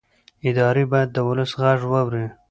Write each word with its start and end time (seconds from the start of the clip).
ادارې 0.47 0.83
باید 0.91 1.09
د 1.13 1.17
ولس 1.27 1.51
غږ 1.61 1.79
واوري 1.91 2.25